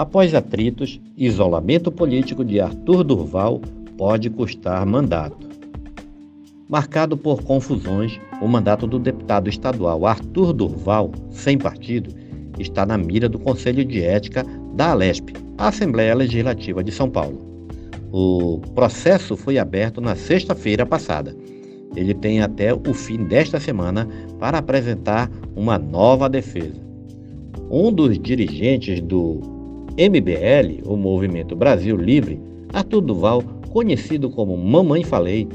Após 0.00 0.34
atritos, 0.34 0.98
isolamento 1.14 1.92
político 1.92 2.42
de 2.42 2.58
Arthur 2.58 3.04
Durval 3.04 3.60
pode 3.98 4.30
custar 4.30 4.86
mandato. 4.86 5.46
Marcado 6.66 7.18
por 7.18 7.42
confusões, 7.42 8.18
o 8.40 8.48
mandato 8.48 8.86
do 8.86 8.98
deputado 8.98 9.50
estadual 9.50 10.06
Arthur 10.06 10.54
Durval, 10.54 11.12
sem 11.30 11.58
partido, 11.58 12.14
está 12.58 12.86
na 12.86 12.96
mira 12.96 13.28
do 13.28 13.38
Conselho 13.38 13.84
de 13.84 14.02
Ética 14.02 14.42
da 14.72 14.92
Alesp, 14.92 15.34
a 15.58 15.68
Assembleia 15.68 16.14
Legislativa 16.14 16.82
de 16.82 16.92
São 16.92 17.10
Paulo. 17.10 17.38
O 18.10 18.58
processo 18.74 19.36
foi 19.36 19.58
aberto 19.58 20.00
na 20.00 20.16
sexta-feira 20.16 20.86
passada. 20.86 21.36
Ele 21.94 22.14
tem 22.14 22.40
até 22.40 22.72
o 22.72 22.94
fim 22.94 23.24
desta 23.24 23.60
semana 23.60 24.08
para 24.38 24.56
apresentar 24.56 25.30
uma 25.54 25.76
nova 25.76 26.26
defesa. 26.26 26.80
Um 27.70 27.92
dos 27.92 28.18
dirigentes 28.18 28.98
do 29.02 29.59
MBL, 30.00 30.82
o 30.86 30.96
Movimento 30.96 31.54
Brasil 31.54 31.94
Livre, 31.94 32.40
Arthur 32.72 33.02
Duval, 33.02 33.42
conhecido 33.70 34.30
como 34.30 34.56
Mamãe 34.56 35.04
Falei, 35.04 35.46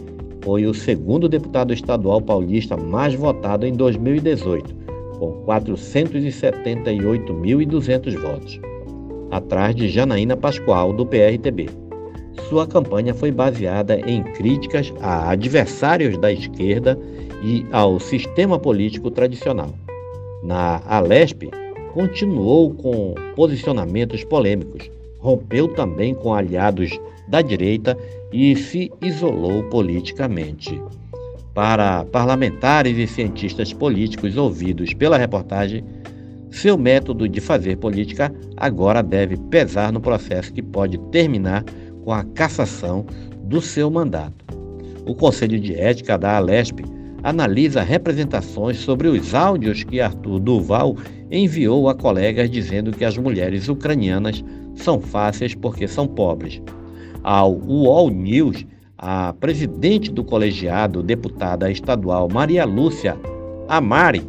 foi 0.44 0.68
o 0.68 0.74
segundo 0.74 1.28
deputado 1.28 1.74
estadual 1.74 2.22
paulista 2.22 2.78
mais 2.78 3.16
votado 3.16 3.66
em 3.66 3.74
2018, 3.74 4.76
com 5.18 5.44
478.200 5.48 8.22
votos, 8.22 8.62
atrás 9.32 9.76
de 9.76 9.90
Janaína 9.90 10.38
Pascoal, 10.38 10.94
do 10.94 11.08
PRTB. 11.08 11.68
Sua 12.48 12.68
campanha 12.68 13.16
foi 13.16 13.32
baseada 13.32 14.00
em 14.08 14.22
críticas 14.22 14.94
a 15.02 15.32
adversários 15.32 16.20
da 16.20 16.32
esquerda 16.32 17.00
e 17.44 17.66
ao 17.72 18.00
sistema 18.00 18.60
político 18.60 19.10
tradicional. 19.10 19.74
Na 20.44 20.84
Alesp, 20.86 21.50
continuou 21.96 22.74
com 22.74 23.16
posicionamentos 23.38 24.22
polêmicos, 24.26 24.92
rompeu 25.18 25.70
também 25.70 26.14
com 26.14 26.34
aliados 26.34 26.92
da 27.30 27.42
direita 27.42 27.98
e 28.34 28.54
se 28.54 28.92
isolou 29.02 29.64
politicamente. 29.70 30.80
Para 31.54 32.04
parlamentares 32.04 32.98
e 32.98 33.08
cientistas 33.08 33.72
políticos 33.72 34.36
ouvidos 34.36 34.94
pela 34.94 35.18
reportagem, 35.18 35.86
seu 36.52 36.78
método 36.78 37.30
de 37.30 37.40
fazer 37.40 37.78
política 37.78 38.30
agora 38.58 39.02
deve 39.02 39.38
pesar 39.50 39.94
no 39.94 40.02
processo 40.02 40.52
que 40.52 40.62
pode 40.62 40.98
terminar 41.12 41.64
com 42.04 42.12
a 42.12 42.26
cassação 42.26 43.06
do 43.44 43.62
seu 43.62 43.90
mandato. 43.90 44.44
O 45.08 45.16
Conselho 45.16 45.58
de 45.58 45.74
Ética 45.74 46.18
da 46.18 46.36
Alesp 46.36 46.82
analisa 47.26 47.82
representações 47.82 48.78
sobre 48.78 49.08
os 49.08 49.34
áudios 49.34 49.84
que 49.84 50.00
Arthur 50.00 50.40
Duval 50.40 50.96
enviou 51.32 51.90
a 51.90 51.96
colegas 51.96 52.52
dizendo 52.52 52.92
que 52.92 53.04
as 53.04 53.18
mulheres 53.18 53.68
ucranianas 53.68 54.46
são 54.76 55.02
fáceis 55.02 55.56
porque 55.56 55.88
são 55.88 56.08
pobres. 56.08 56.62
Ao 57.24 57.52
UOL 57.52 58.12
News, 58.12 58.64
a 58.96 59.34
presidente 59.34 60.12
do 60.12 60.24
colegiado, 60.24 61.02
deputada 61.02 61.72
estadual 61.72 62.30
Maria 62.32 62.64
Lúcia 62.64 63.18
Amari, 63.68 64.22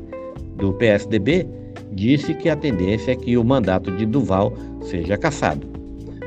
do 0.56 0.72
PSDB, 0.72 1.46
disse 1.92 2.32
que 2.32 2.48
a 2.48 2.56
tendência 2.56 3.12
é 3.12 3.16
que 3.16 3.36
o 3.36 3.44
mandato 3.44 3.94
de 3.94 4.06
Duval 4.06 4.54
seja 4.80 5.18
cassado. 5.18 5.75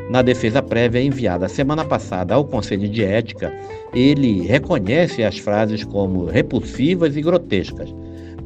Na 0.10 0.24
defesa 0.24 0.64
prévia 0.64 1.04
enviada 1.04 1.48
semana 1.48 1.86
passada 1.86 2.34
ao 2.34 2.44
Conselho 2.44 2.90
de 2.90 3.04
Ética, 3.04 3.54
ele 3.94 4.42
reconhece 4.42 5.24
as 5.24 5.38
frases 5.38 5.84
como 5.84 6.26
repulsivas 6.26 7.16
e 7.16 7.22
grotescas, 7.22 7.94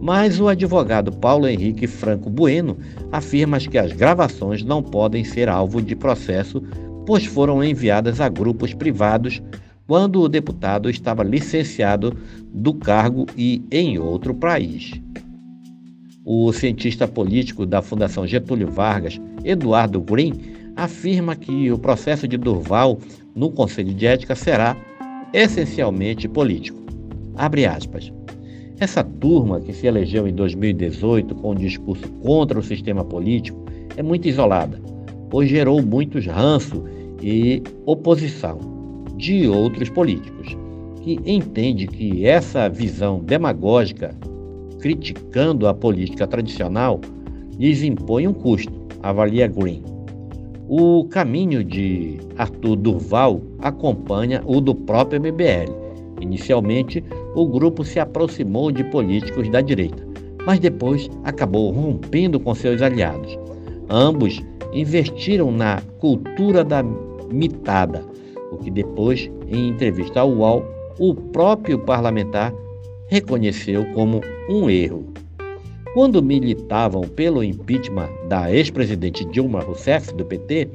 mas 0.02 0.42
o 0.42 0.50
advogado 0.50 1.10
Paulo 1.10 1.48
Henrique 1.48 1.88
Franco 1.88 2.30
Bueno 2.30 2.78
afirma 3.14 3.60
que 3.60 3.78
as 3.78 3.94
gravações 3.94 4.62
não 4.62 4.84
podem 4.84 5.24
ser 5.24 5.48
alvo 5.48 5.82
de 5.82 5.96
processo, 5.96 6.62
pois 7.06 7.26
foram 7.26 7.64
enviadas 7.64 8.20
a 8.20 8.28
grupos 8.28 8.74
privados 8.74 9.42
quando 9.88 10.20
o 10.20 10.28
deputado 10.28 10.90
estava 10.90 11.24
licenciado 11.24 12.18
do 12.54 12.74
cargo 12.74 13.26
e 13.38 13.64
em 13.72 13.98
outro 13.98 14.34
país. 14.34 14.92
O 16.26 16.52
cientista 16.52 17.08
político 17.08 17.66
da 17.66 17.82
Fundação 17.82 18.28
Getúlio 18.28 18.70
Vargas, 18.70 19.20
Eduardo 19.46 20.02
Green, 20.02 20.34
afirma 20.76 21.36
que 21.36 21.72
o 21.72 21.78
processo 21.78 22.28
de 22.28 22.38
Durval 22.38 23.00
no 23.36 23.52
Conselho 23.52 23.94
de 23.94 24.06
Ética 24.06 24.36
será 24.36 24.76
essencialmente 25.34 26.28
político. 26.28 26.80
Abre 27.36 27.66
aspas. 27.66 28.12
Essa 28.80 29.04
turma 29.04 29.62
que 29.62 29.74
se 29.74 29.88
elegeu 29.88 30.28
em 30.28 30.34
2018 30.34 31.36
com 31.36 31.52
um 31.52 31.56
discurso 31.56 32.08
contra 32.22 32.60
o 32.60 32.64
sistema 32.64 33.04
político 33.04 33.64
é 33.96 34.04
muito 34.04 34.28
isolada, 34.28 34.80
pois 35.30 35.50
gerou 35.50 35.82
muitos 35.82 36.26
ranço 36.26 36.84
e 37.22 37.62
oposição 37.86 38.60
de 39.16 39.48
outros 39.48 39.90
políticos, 39.90 40.58
que 41.02 41.20
entende 41.26 41.88
que 41.88 42.26
essa 42.26 42.68
visão 42.68 43.20
demagógica, 43.20 44.16
criticando 44.80 45.68
a 45.68 45.74
política 45.74 46.28
tradicional, 46.28 47.00
lhes 47.58 47.84
impõe 47.84 48.28
um 48.28 48.34
custo, 48.34 48.74
avalia 49.02 49.48
Green. 49.48 49.93
O 50.76 51.04
caminho 51.04 51.64
de 51.64 52.18
Arthur 52.36 52.78
Durval 52.78 53.44
acompanha 53.60 54.42
o 54.44 54.60
do 54.60 54.74
próprio 54.74 55.22
MBL. 55.22 55.72
Inicialmente, 56.20 57.04
o 57.36 57.46
grupo 57.46 57.86
se 57.86 58.00
aproximou 58.00 58.72
de 58.72 58.84
políticos 58.86 59.48
da 59.50 59.62
direita, 59.62 60.04
mas 60.48 60.58
depois 60.58 61.12
acabou 61.24 61.70
rompendo 61.70 62.40
com 62.40 62.56
seus 62.56 62.82
aliados. 62.82 63.38
Ambos 63.88 64.42
investiram 64.74 65.52
na 65.52 65.80
cultura 66.00 66.64
da 66.64 66.82
mitada, 67.32 68.04
o 68.52 68.58
que 68.58 68.72
depois, 68.72 69.30
em 69.48 69.70
entrevista 69.70 70.22
ao 70.22 70.32
UOL, 70.32 70.66
o 70.98 71.14
próprio 71.14 71.78
parlamentar 71.78 72.52
reconheceu 73.10 73.86
como 73.94 74.22
um 74.50 74.68
erro. 74.72 75.06
Quando 75.94 76.24
militavam 76.24 77.02
pelo 77.02 77.44
impeachment 77.44 78.10
da 78.28 78.52
ex-presidente 78.52 79.24
Dilma 79.26 79.60
Rousseff, 79.60 80.12
do 80.16 80.26
PT, 80.26 80.68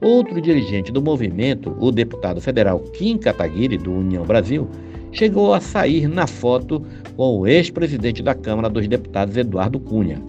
outro 0.00 0.40
dirigente 0.40 0.92
do 0.92 1.02
movimento, 1.02 1.76
o 1.80 1.90
deputado 1.90 2.40
federal 2.40 2.78
Kim 2.78 3.18
Kataguiri, 3.18 3.76
do 3.76 3.92
União 3.92 4.24
Brasil, 4.24 4.68
chegou 5.10 5.52
a 5.52 5.60
sair 5.60 6.06
na 6.06 6.24
foto 6.24 6.80
com 7.16 7.40
o 7.40 7.48
ex-presidente 7.48 8.22
da 8.22 8.32
Câmara 8.32 8.70
dos 8.70 8.86
Deputados, 8.86 9.36
Eduardo 9.36 9.80
Cunha. 9.80 10.22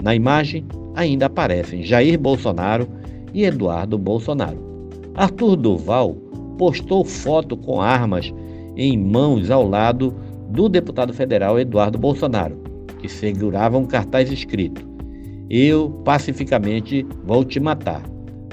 Na 0.00 0.14
imagem 0.14 0.64
ainda 0.94 1.26
aparecem 1.26 1.82
Jair 1.82 2.16
Bolsonaro 2.20 2.86
e 3.34 3.44
Eduardo 3.44 3.98
Bolsonaro. 3.98 4.64
Arthur 5.12 5.56
Duval 5.56 6.14
postou 6.56 7.04
foto 7.04 7.56
com 7.56 7.80
armas 7.80 8.32
em 8.76 8.96
mãos 8.96 9.50
ao 9.50 9.68
lado 9.68 10.14
do 10.50 10.68
deputado 10.68 11.12
federal 11.12 11.58
Eduardo 11.58 11.98
Bolsonaro 11.98 12.65
que 13.06 13.12
segurava 13.12 13.78
um 13.78 13.86
cartaz 13.86 14.30
escrito: 14.30 14.86
Eu 15.48 15.90
pacificamente 16.04 17.06
vou 17.24 17.44
te 17.44 17.60
matar. 17.60 18.02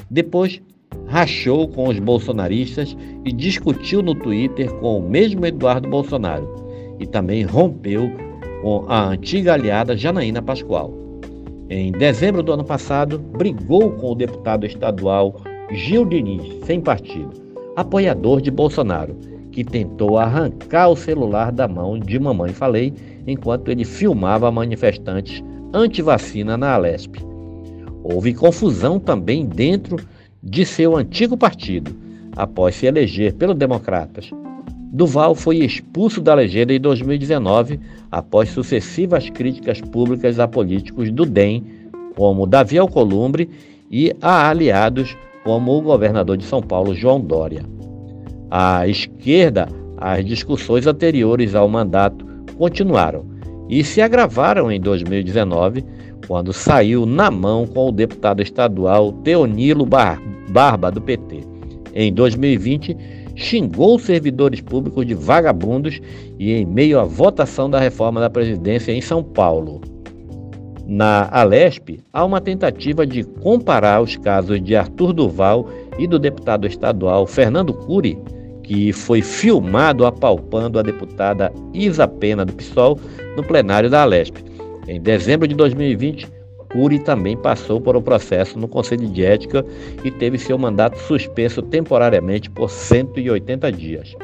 Depois, 0.09 0.61
rachou 1.07 1.67
com 1.67 1.89
os 1.89 1.99
bolsonaristas 1.99 2.95
e 3.25 3.31
discutiu 3.31 4.01
no 4.01 4.13
Twitter 4.13 4.71
com 4.75 4.99
o 4.99 5.09
mesmo 5.09 5.45
Eduardo 5.45 5.89
Bolsonaro 5.89 6.47
e 6.99 7.07
também 7.07 7.43
rompeu 7.43 8.11
com 8.61 8.85
a 8.87 9.09
antiga 9.09 9.53
aliada 9.53 9.97
Janaína 9.97 10.41
Pascoal. 10.41 10.93
Em 11.69 11.91
dezembro 11.91 12.43
do 12.43 12.53
ano 12.53 12.63
passado, 12.63 13.17
brigou 13.17 13.91
com 13.91 14.11
o 14.11 14.15
deputado 14.15 14.65
estadual 14.65 15.41
Gil 15.71 16.05
Diniz, 16.05 16.63
sem 16.65 16.79
partido, 16.79 17.31
apoiador 17.75 18.39
de 18.39 18.51
Bolsonaro, 18.51 19.17
que 19.51 19.63
tentou 19.63 20.17
arrancar 20.17 20.89
o 20.89 20.95
celular 20.95 21.51
da 21.51 21.67
mão 21.67 21.97
de 21.97 22.19
Mamãe 22.19 22.53
Falei 22.53 22.93
enquanto 23.25 23.69
ele 23.69 23.85
filmava 23.85 24.51
manifestantes 24.51 25.43
anti-vacina 25.73 26.57
na 26.57 26.73
Alesp. 26.73 27.15
Houve 28.03 28.33
confusão 28.33 28.99
também 28.99 29.45
dentro 29.45 29.97
de 30.41 30.65
seu 30.65 30.95
antigo 30.95 31.37
partido, 31.37 31.95
após 32.35 32.75
se 32.75 32.85
eleger 32.85 33.33
pelos 33.33 33.55
democratas. 33.55 34.29
Duval 34.91 35.33
foi 35.33 35.57
expulso 35.57 36.21
da 36.21 36.35
legenda 36.35 36.73
em 36.73 36.79
2019 36.79 37.79
após 38.11 38.49
sucessivas 38.49 39.29
críticas 39.29 39.81
públicas 39.81 40.39
a 40.39 40.47
políticos 40.47 41.09
do 41.11 41.25
DEM, 41.25 41.63
como 42.15 42.45
Davi 42.45 42.77
Alcolumbre, 42.77 43.49
e 43.89 44.13
a 44.21 44.49
aliados 44.49 45.17
como 45.43 45.71
o 45.71 45.81
governador 45.81 46.37
de 46.37 46.43
São 46.43 46.61
Paulo, 46.61 46.93
João 46.93 47.19
Dória. 47.19 47.63
À 48.51 48.87
esquerda, 48.87 49.67
as 49.97 50.25
discussões 50.25 50.85
anteriores 50.85 51.55
ao 51.55 51.67
mandato 51.67 52.25
continuaram 52.53 53.25
e 53.69 53.83
se 53.83 54.01
agravaram 54.01 54.71
em 54.71 54.79
2019, 54.79 55.83
quando 56.27 56.53
saiu 56.53 57.05
na 57.05 57.29
mão 57.31 57.65
com 57.65 57.89
o 57.89 57.91
deputado 57.91 58.41
estadual 58.41 59.11
Teonilo 59.23 59.85
Bar 59.85 60.21
Barba, 60.49 60.91
do 60.91 61.01
PT. 61.01 61.41
Em 61.95 62.13
2020, 62.13 62.95
xingou 63.35 63.97
servidores 63.97 64.61
públicos 64.61 65.05
de 65.05 65.13
vagabundos 65.13 65.99
e 66.37 66.51
em 66.53 66.65
meio 66.65 66.99
à 66.99 67.03
votação 67.03 67.69
da 67.69 67.79
reforma 67.79 68.21
da 68.21 68.29
Previdência 68.29 68.91
em 68.91 69.01
São 69.01 69.23
Paulo. 69.23 69.81
Na 70.85 71.29
Alesp, 71.31 72.01
há 72.11 72.25
uma 72.25 72.41
tentativa 72.41 73.07
de 73.07 73.23
comparar 73.23 74.01
os 74.01 74.17
casos 74.17 74.61
de 74.61 74.75
Arthur 74.75 75.13
Duval 75.13 75.69
e 75.97 76.05
do 76.05 76.19
deputado 76.19 76.67
estadual 76.67 77.25
Fernando 77.25 77.73
Cury, 77.73 78.17
que 78.63 78.91
foi 78.93 79.21
filmado 79.21 80.05
apalpando 80.05 80.79
a 80.79 80.81
deputada 80.81 81.51
Isa 81.73 82.07
Pena 82.07 82.45
do 82.45 82.53
PSOL 82.53 82.99
no 83.35 83.43
plenário 83.43 83.89
da 83.89 84.01
Alesp. 84.01 84.37
Em 84.87 84.99
dezembro 84.99 85.47
de 85.47 85.55
2020, 85.55 86.27
Cury 86.73 86.99
também 86.99 87.37
passou 87.37 87.79
por 87.79 87.95
um 87.95 88.01
processo 88.01 88.57
no 88.57 88.67
Conselho 88.67 89.07
de 89.07 89.23
Ética 89.23 89.63
e 90.03 90.09
teve 90.09 90.39
seu 90.39 90.57
mandato 90.57 90.97
suspenso 90.97 91.61
temporariamente 91.61 92.49
por 92.49 92.69
180 92.69 93.71
dias. 93.71 94.15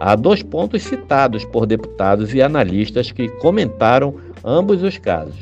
Há 0.00 0.14
dois 0.14 0.42
pontos 0.42 0.82
citados 0.82 1.44
por 1.44 1.66
deputados 1.66 2.32
e 2.32 2.40
analistas 2.40 3.10
que 3.10 3.28
comentaram 3.40 4.14
ambos 4.44 4.82
os 4.82 4.98
casos. 4.98 5.38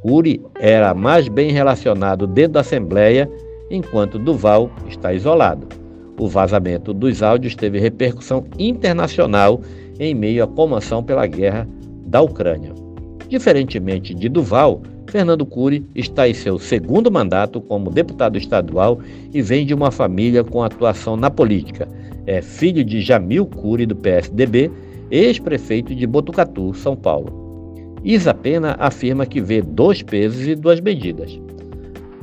Cury 0.00 0.40
era 0.60 0.94
mais 0.94 1.26
bem 1.26 1.50
relacionado 1.50 2.26
dentro 2.26 2.52
da 2.52 2.60
Assembleia, 2.60 3.28
enquanto 3.70 4.18
Duval 4.18 4.70
está 4.88 5.12
isolado. 5.12 5.66
O 6.18 6.28
vazamento 6.28 6.92
dos 6.92 7.22
áudios 7.22 7.54
teve 7.54 7.78
repercussão 7.78 8.44
internacional 8.58 9.60
em 10.00 10.14
meio 10.14 10.42
à 10.42 10.46
comoção 10.46 11.02
pela 11.02 11.26
guerra 11.26 11.66
da 12.06 12.20
Ucrânia. 12.20 12.72
Diferentemente 13.28 14.14
de 14.14 14.28
Duval, 14.28 14.82
Fernando 15.06 15.46
Cury 15.46 15.86
está 15.94 16.28
em 16.28 16.34
seu 16.34 16.58
segundo 16.58 17.10
mandato 17.10 17.60
como 17.60 17.90
deputado 17.90 18.36
estadual 18.36 19.00
e 19.32 19.40
vem 19.40 19.64
de 19.64 19.72
uma 19.72 19.90
família 19.90 20.42
com 20.42 20.62
atuação 20.62 21.16
na 21.16 21.30
política. 21.30 21.88
É 22.26 22.42
filho 22.42 22.84
de 22.84 23.00
Jamil 23.00 23.46
Cury, 23.46 23.86
do 23.86 23.96
PSDB, 23.96 24.70
ex-prefeito 25.10 25.94
de 25.94 26.06
Botucatu, 26.06 26.74
São 26.74 26.96
Paulo. 26.96 27.94
Isa 28.04 28.34
Pena 28.34 28.76
afirma 28.78 29.24
que 29.24 29.40
vê 29.40 29.62
dois 29.62 30.02
pesos 30.02 30.46
e 30.46 30.54
duas 30.54 30.80
medidas. 30.80 31.40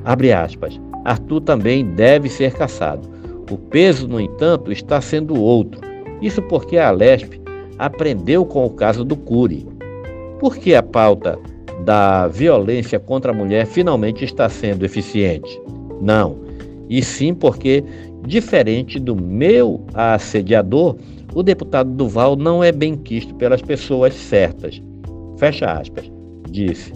Abre 0.03 0.31
aspas. 0.31 0.80
Arthur 1.03 1.42
também 1.42 1.86
deve 1.86 2.30
ser 2.30 2.53
caçado. 2.53 3.15
O 3.50 3.57
peso, 3.57 4.07
no 4.07 4.19
entanto, 4.19 4.71
está 4.71 5.00
sendo 5.00 5.39
outro. 5.39 5.80
Isso 6.21 6.42
porque 6.44 6.77
a 6.77 6.89
Alesp 6.89 7.39
aprendeu 7.77 8.45
com 8.45 8.65
o 8.65 8.69
caso 8.69 9.03
do 9.03 9.15
Cury. 9.15 9.68
Por 10.39 10.57
que 10.57 10.74
a 10.74 10.81
pauta 10.81 11.38
da 11.83 12.27
violência 12.27 13.00
contra 13.00 13.31
a 13.31 13.36
mulher 13.36 13.65
finalmente 13.65 14.25
está 14.25 14.50
sendo 14.50 14.86
eficiente? 14.86 15.62
Não. 16.01 16.38
E 16.89 17.03
sim 17.03 17.33
porque, 17.33 17.83
diferente 18.25 19.00
do 19.00 19.15
meu 19.15 19.86
assediador, 19.94 20.95
o 21.33 21.44
deputado 21.44 21.89
Duval 21.92 22.36
não 22.36 22.63
é 22.63 22.71
bem 22.71 22.95
quisto 22.95 23.36
pelas 23.36 23.62
pessoas 23.62 24.13
certas. 24.13 24.81
Fecha 25.38 25.71
aspas. 25.71 26.09
Disse. 26.50 26.94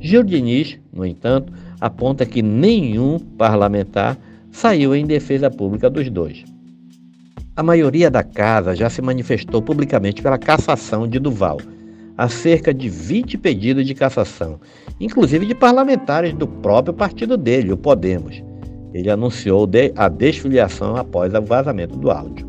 Gil 0.00 0.22
Diniz, 0.22 0.78
no 0.92 1.04
entanto, 1.04 1.52
aponta 1.80 2.26
que 2.26 2.42
nenhum 2.42 3.18
parlamentar 3.18 4.18
saiu 4.54 4.94
em 4.94 5.04
defesa 5.04 5.50
pública 5.50 5.90
dos 5.90 6.08
dois. 6.08 6.44
A 7.56 7.62
maioria 7.62 8.08
da 8.08 8.22
casa 8.22 8.74
já 8.74 8.88
se 8.88 9.02
manifestou 9.02 9.60
publicamente 9.60 10.22
pela 10.22 10.38
cassação 10.38 11.08
de 11.08 11.18
Duval. 11.18 11.58
Há 12.16 12.28
cerca 12.28 12.72
de 12.72 12.88
20 12.88 13.36
pedidos 13.36 13.84
de 13.84 13.94
cassação, 13.94 14.60
inclusive 15.00 15.44
de 15.44 15.56
parlamentares 15.56 16.32
do 16.32 16.46
próprio 16.46 16.94
partido 16.94 17.36
dele, 17.36 17.72
o 17.72 17.76
Podemos. 17.76 18.40
Ele 18.94 19.10
anunciou 19.10 19.68
a 19.96 20.08
desfiliação 20.08 20.94
após 20.94 21.34
o 21.34 21.42
vazamento 21.42 21.96
do 21.96 22.12
áudio. 22.12 22.46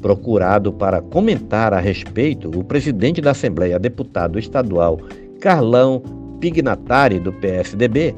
Procurado 0.00 0.72
para 0.72 1.02
comentar 1.02 1.74
a 1.74 1.80
respeito, 1.80 2.48
o 2.56 2.62
presidente 2.62 3.20
da 3.20 3.32
Assembleia, 3.32 3.76
deputado 3.76 4.38
estadual 4.38 5.00
Carlão 5.40 6.00
Pignatari, 6.38 7.18
do 7.18 7.32
PSDB, 7.32 8.14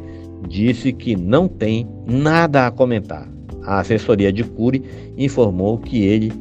disse 0.48 0.92
que 0.92 1.16
não 1.16 1.48
tem 1.48 1.88
nada 2.06 2.66
a 2.66 2.70
comentar. 2.70 3.28
A 3.64 3.80
assessoria 3.80 4.32
de 4.32 4.42
Cury 4.42 4.82
informou 5.16 5.78
que 5.78 6.02
ele 6.04 6.32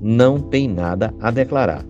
não 0.00 0.38
tem 0.38 0.68
nada 0.68 1.14
a 1.20 1.30
declarar. 1.30 1.84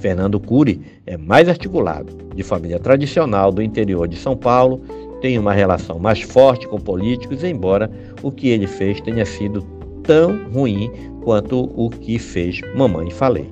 Fernando 0.00 0.40
Cury 0.40 0.80
é 1.06 1.16
mais 1.16 1.48
articulado, 1.48 2.12
de 2.34 2.42
família 2.42 2.78
tradicional 2.78 3.52
do 3.52 3.62
interior 3.62 4.08
de 4.08 4.16
São 4.16 4.36
Paulo, 4.36 4.80
tem 5.20 5.38
uma 5.38 5.52
relação 5.52 5.98
mais 5.98 6.20
forte 6.22 6.66
com 6.66 6.78
políticos, 6.78 7.44
embora 7.44 7.90
o 8.22 8.32
que 8.32 8.48
ele 8.48 8.66
fez 8.66 9.00
tenha 9.00 9.24
sido 9.24 9.62
tão 10.02 10.50
ruim 10.52 10.90
quanto 11.22 11.70
o 11.76 11.88
que 11.88 12.18
fez 12.18 12.60
Mamãe 12.74 13.10
Falei. 13.10 13.48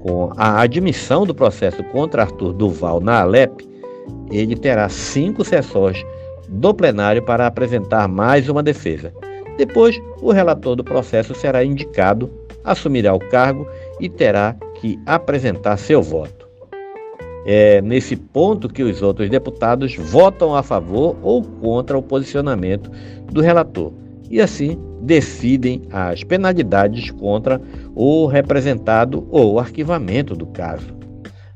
Com 0.00 0.32
a 0.36 0.62
admissão 0.62 1.26
do 1.26 1.34
processo 1.34 1.84
contra 1.84 2.22
Arthur 2.22 2.54
Duval 2.54 3.00
na 3.00 3.20
Alep, 3.20 3.68
ele 4.30 4.56
terá 4.56 4.88
cinco 4.88 5.44
sessões 5.44 6.02
do 6.50 6.74
plenário 6.74 7.22
para 7.22 7.46
apresentar 7.46 8.08
mais 8.08 8.48
uma 8.48 8.62
defesa. 8.62 9.14
Depois, 9.56 10.00
o 10.20 10.32
relator 10.32 10.74
do 10.74 10.82
processo 10.82 11.34
será 11.34 11.64
indicado, 11.64 12.30
assumirá 12.64 13.14
o 13.14 13.20
cargo 13.20 13.66
e 14.00 14.08
terá 14.08 14.56
que 14.80 14.98
apresentar 15.06 15.76
seu 15.76 16.02
voto. 16.02 16.48
É 17.46 17.80
nesse 17.80 18.16
ponto 18.16 18.68
que 18.68 18.82
os 18.82 19.00
outros 19.00 19.30
deputados 19.30 19.96
votam 19.96 20.54
a 20.54 20.62
favor 20.62 21.16
ou 21.22 21.42
contra 21.42 21.96
o 21.96 22.02
posicionamento 22.02 22.90
do 23.30 23.40
relator 23.40 23.92
e 24.28 24.40
assim 24.40 24.78
decidem 25.00 25.82
as 25.90 26.22
penalidades 26.22 27.10
contra 27.10 27.60
o 27.94 28.26
representado 28.26 29.26
ou 29.30 29.58
arquivamento 29.58 30.36
do 30.36 30.46
caso. 30.46 30.94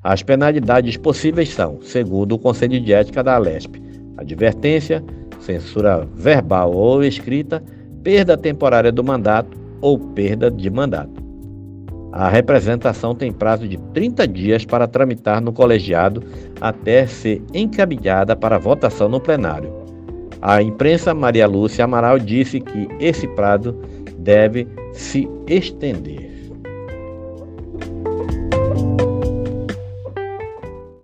As 0.03 0.23
penalidades 0.23 0.97
possíveis 0.97 1.51
são, 1.51 1.81
segundo 1.83 2.33
o 2.33 2.39
Conselho 2.39 2.81
de 2.81 2.93
Ética 2.93 3.23
da 3.23 3.35
Alesp, 3.37 3.84
advertência, 4.17 5.05
censura 5.41 6.07
verbal 6.15 6.73
ou 6.73 7.03
escrita, 7.03 7.63
perda 8.03 8.37
temporária 8.37 8.93
do 8.93 9.03
mandato 9.03 9.57
ou 9.81 9.99
perda 9.99 10.51
de 10.51 10.71
mandato. 10.71 11.23
A 12.13 12.29
representação 12.29 13.15
tem 13.15 13.33
prazo 13.33 13.67
de 13.67 13.77
30 13.93 14.29
dias 14.29 14.65
para 14.65 14.87
tramitar 14.87 15.41
no 15.41 15.53
colegiado 15.53 16.23
até 16.61 17.07
ser 17.07 17.43
encaminhada 17.53 18.37
para 18.37 18.57
votação 18.57 19.09
no 19.09 19.19
plenário. 19.19 19.73
A 20.41 20.63
imprensa 20.63 21.13
Maria 21.13 21.47
Lúcia 21.47 21.85
Amaral 21.85 22.19
disse 22.19 22.61
que 22.61 22.87
esse 23.01 23.27
prazo 23.29 23.75
deve 24.19 24.69
se 24.93 25.29
estender. 25.49 26.34